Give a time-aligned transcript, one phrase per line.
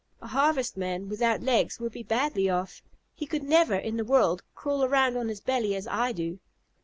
[0.19, 2.81] A Harvestman without legs would be badly off.
[3.13, 6.39] He could never in the world crawl around on his belly as I do."